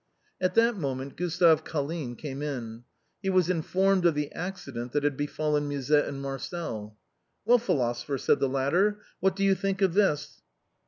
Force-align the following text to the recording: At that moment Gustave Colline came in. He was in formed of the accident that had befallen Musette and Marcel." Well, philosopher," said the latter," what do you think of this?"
At 0.41 0.55
that 0.55 0.75
moment 0.77 1.15
Gustave 1.15 1.61
Colline 1.63 2.15
came 2.15 2.41
in. 2.41 2.85
He 3.21 3.29
was 3.29 3.51
in 3.51 3.61
formed 3.61 4.03
of 4.07 4.15
the 4.15 4.31
accident 4.31 4.93
that 4.93 5.03
had 5.03 5.15
befallen 5.15 5.67
Musette 5.67 6.07
and 6.07 6.19
Marcel." 6.19 6.97
Well, 7.45 7.59
philosopher," 7.59 8.17
said 8.17 8.39
the 8.39 8.49
latter," 8.49 9.01
what 9.19 9.35
do 9.35 9.43
you 9.43 9.53
think 9.53 9.79
of 9.83 9.93
this?" 9.93 10.41